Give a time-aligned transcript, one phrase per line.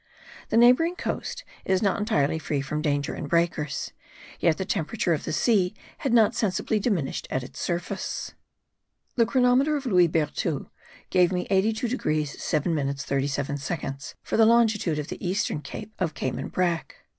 [0.49, 3.91] The neighbouring coast is not entirely free from danger and breakers;
[4.39, 8.33] yet the temperature of the sea had not sensibly diminished at its surface.
[9.15, 10.65] The chronometer of Louis Berthoud
[11.11, 15.93] gave me 82 degrees 7 minutes 37 seconds for the longitude of the eastern cape
[15.99, 16.95] of Cayman brack.